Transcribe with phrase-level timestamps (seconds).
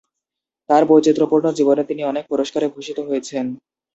[0.69, 3.45] তার বৈচিত্রপূর্ণ জীবনে তিনি অনেক পুরস্কারে ভূষিত হয়েছেন।